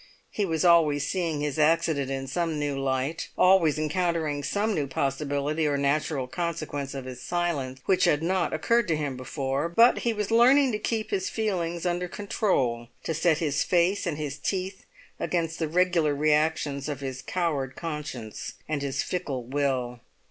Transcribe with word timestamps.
He 0.31 0.45
was 0.45 0.65
always 0.65 1.05
seeing 1.05 1.41
his 1.41 1.59
accident 1.59 2.09
in 2.09 2.25
some 2.25 2.57
new 2.57 2.75
light, 2.75 3.29
always 3.37 3.77
encountering 3.77 4.41
some 4.41 4.73
new 4.73 4.87
possibility, 4.87 5.67
or 5.67 5.77
natural 5.77 6.25
consequence 6.25 6.95
of 6.95 7.05
his 7.05 7.21
silence, 7.21 7.81
which 7.85 8.05
had 8.05 8.23
not 8.23 8.51
occurred 8.51 8.87
to 8.87 8.95
him 8.95 9.15
before. 9.15 9.69
But 9.69 9.99
he 9.99 10.11
was 10.11 10.31
learning 10.31 10.71
to 10.71 10.79
keep 10.79 11.11
his 11.11 11.29
feelings 11.29 11.85
under 11.85 12.07
control, 12.07 12.87
to 13.03 13.13
set 13.13 13.37
his 13.37 13.61
face 13.61 14.07
and 14.07 14.17
his 14.17 14.39
teeth 14.39 14.87
against 15.19 15.59
the 15.59 15.67
regular 15.67 16.15
reactions 16.15 16.89
of 16.89 17.01
his 17.01 17.21
coward 17.21 17.75
conscience 17.75 18.53
and 18.67 18.81
his 18.81 19.03
fickle 19.03 19.43
will. 19.43 19.99